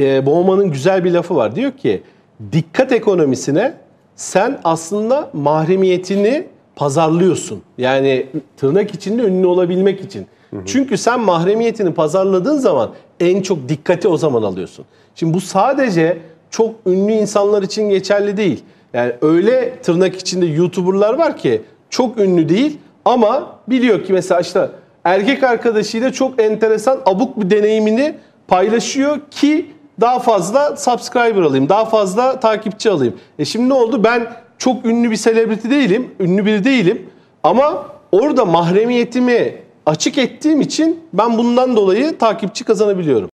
e, 0.00 0.26
Bowman'ın 0.26 0.70
güzel 0.70 1.04
bir 1.04 1.10
lafı 1.10 1.36
var. 1.36 1.56
Diyor 1.56 1.72
ki 1.72 2.02
dikkat 2.52 2.92
ekonomisine 2.92 3.74
sen 4.16 4.60
aslında 4.64 5.30
mahremiyetini 5.32 6.46
pazarlıyorsun. 6.76 7.62
Yani 7.78 8.26
tırnak 8.56 8.94
içinde 8.94 9.22
ünlü 9.22 9.46
olabilmek 9.46 10.00
için. 10.00 10.26
Çünkü 10.66 10.98
sen 10.98 11.20
mahremiyetini 11.20 11.94
pazarladığın 11.94 12.58
zaman 12.58 12.90
en 13.20 13.42
çok 13.42 13.68
dikkati 13.68 14.08
o 14.08 14.16
zaman 14.16 14.42
alıyorsun. 14.42 14.84
Şimdi 15.14 15.34
bu 15.34 15.40
sadece 15.40 16.18
çok 16.50 16.74
ünlü 16.86 17.12
insanlar 17.12 17.62
için 17.62 17.88
geçerli 17.88 18.36
değil. 18.36 18.64
Yani 18.94 19.12
öyle 19.22 19.74
tırnak 19.82 20.16
içinde 20.16 20.46
YouTuber'lar 20.46 21.14
var 21.14 21.36
ki 21.36 21.62
çok 21.90 22.18
ünlü 22.18 22.48
değil 22.48 22.78
ama 23.04 23.56
biliyor 23.68 24.04
ki 24.04 24.12
mesela 24.12 24.40
işte 24.40 24.68
erkek 25.04 25.42
arkadaşıyla 25.42 26.12
çok 26.12 26.42
enteresan 26.42 27.00
abuk 27.06 27.40
bir 27.40 27.50
deneyimini 27.50 28.14
paylaşıyor 28.48 29.18
ki 29.30 29.66
daha 30.00 30.18
fazla 30.18 30.76
subscriber 30.76 31.42
alayım, 31.42 31.68
daha 31.68 31.84
fazla 31.84 32.40
takipçi 32.40 32.90
alayım. 32.90 33.14
E 33.38 33.44
şimdi 33.44 33.68
ne 33.68 33.74
oldu? 33.74 34.04
Ben 34.04 34.32
çok 34.58 34.86
ünlü 34.86 35.10
bir 35.10 35.16
selebriti 35.16 35.70
değilim, 35.70 36.14
ünlü 36.20 36.46
biri 36.46 36.64
değilim 36.64 37.10
ama 37.42 37.86
orada 38.12 38.44
mahremiyetimi 38.44 39.54
açık 39.86 40.18
ettiğim 40.18 40.60
için 40.60 41.00
ben 41.12 41.38
bundan 41.38 41.76
dolayı 41.76 42.18
takipçi 42.18 42.64
kazanabiliyorum. 42.64 43.26